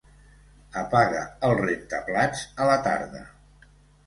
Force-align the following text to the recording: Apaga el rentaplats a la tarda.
Apaga 0.81 1.21
el 1.49 1.53
rentaplats 1.59 2.43
a 2.65 2.71
la 2.71 2.79
tarda. 2.89 3.23